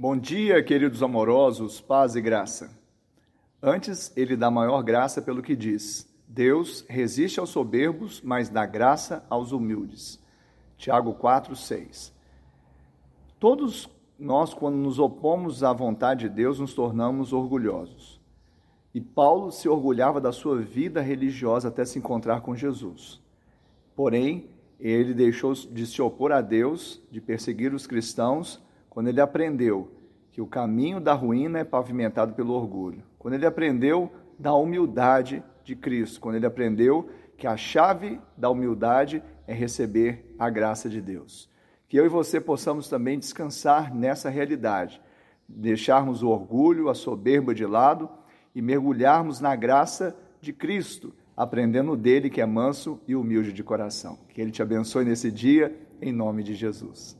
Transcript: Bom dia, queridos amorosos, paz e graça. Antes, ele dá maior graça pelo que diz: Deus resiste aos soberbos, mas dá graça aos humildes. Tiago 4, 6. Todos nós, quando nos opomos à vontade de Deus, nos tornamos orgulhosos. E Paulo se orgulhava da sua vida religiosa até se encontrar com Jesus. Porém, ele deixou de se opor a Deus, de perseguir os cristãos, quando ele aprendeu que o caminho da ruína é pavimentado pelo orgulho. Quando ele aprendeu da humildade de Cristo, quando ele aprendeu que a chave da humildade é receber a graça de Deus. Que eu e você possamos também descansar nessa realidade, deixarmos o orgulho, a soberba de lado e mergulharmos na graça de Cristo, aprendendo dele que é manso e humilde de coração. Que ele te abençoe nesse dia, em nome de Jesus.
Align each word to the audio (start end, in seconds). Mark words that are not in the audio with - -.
Bom 0.00 0.16
dia, 0.16 0.62
queridos 0.62 1.02
amorosos, 1.02 1.80
paz 1.80 2.14
e 2.14 2.20
graça. 2.20 2.70
Antes, 3.60 4.16
ele 4.16 4.36
dá 4.36 4.48
maior 4.48 4.80
graça 4.80 5.20
pelo 5.20 5.42
que 5.42 5.56
diz: 5.56 6.08
Deus 6.28 6.86
resiste 6.88 7.40
aos 7.40 7.50
soberbos, 7.50 8.22
mas 8.22 8.48
dá 8.48 8.64
graça 8.64 9.26
aos 9.28 9.50
humildes. 9.50 10.22
Tiago 10.76 11.14
4, 11.14 11.56
6. 11.56 12.14
Todos 13.40 13.90
nós, 14.16 14.54
quando 14.54 14.76
nos 14.76 15.00
opomos 15.00 15.64
à 15.64 15.72
vontade 15.72 16.28
de 16.28 16.32
Deus, 16.32 16.60
nos 16.60 16.74
tornamos 16.74 17.32
orgulhosos. 17.32 18.20
E 18.94 19.00
Paulo 19.00 19.50
se 19.50 19.68
orgulhava 19.68 20.20
da 20.20 20.30
sua 20.30 20.60
vida 20.60 21.00
religiosa 21.00 21.66
até 21.66 21.84
se 21.84 21.98
encontrar 21.98 22.40
com 22.42 22.54
Jesus. 22.54 23.20
Porém, 23.96 24.48
ele 24.78 25.12
deixou 25.12 25.54
de 25.54 25.84
se 25.88 26.00
opor 26.00 26.30
a 26.30 26.40
Deus, 26.40 27.02
de 27.10 27.20
perseguir 27.20 27.74
os 27.74 27.84
cristãos, 27.84 28.62
quando 28.88 29.08
ele 29.08 29.20
aprendeu 29.20 29.90
que 30.30 30.40
o 30.40 30.46
caminho 30.46 31.00
da 31.00 31.14
ruína 31.14 31.58
é 31.58 31.64
pavimentado 31.64 32.32
pelo 32.32 32.54
orgulho. 32.54 33.02
Quando 33.18 33.34
ele 33.34 33.46
aprendeu 33.46 34.10
da 34.38 34.54
humildade 34.54 35.42
de 35.64 35.74
Cristo, 35.74 36.20
quando 36.20 36.36
ele 36.36 36.46
aprendeu 36.46 37.08
que 37.36 37.46
a 37.46 37.56
chave 37.56 38.20
da 38.36 38.48
humildade 38.48 39.22
é 39.46 39.52
receber 39.52 40.34
a 40.38 40.48
graça 40.50 40.88
de 40.88 41.00
Deus. 41.00 41.48
Que 41.88 41.98
eu 41.98 42.04
e 42.04 42.08
você 42.08 42.40
possamos 42.40 42.88
também 42.88 43.18
descansar 43.18 43.94
nessa 43.94 44.28
realidade, 44.28 45.00
deixarmos 45.48 46.22
o 46.22 46.28
orgulho, 46.28 46.88
a 46.88 46.94
soberba 46.94 47.54
de 47.54 47.64
lado 47.64 48.08
e 48.54 48.60
mergulharmos 48.60 49.40
na 49.40 49.56
graça 49.56 50.16
de 50.40 50.52
Cristo, 50.52 51.14
aprendendo 51.36 51.96
dele 51.96 52.28
que 52.28 52.40
é 52.40 52.46
manso 52.46 53.00
e 53.08 53.14
humilde 53.14 53.52
de 53.52 53.62
coração. 53.62 54.18
Que 54.28 54.40
ele 54.40 54.50
te 54.50 54.62
abençoe 54.62 55.04
nesse 55.04 55.30
dia, 55.30 55.74
em 56.02 56.12
nome 56.12 56.42
de 56.42 56.54
Jesus. 56.54 57.16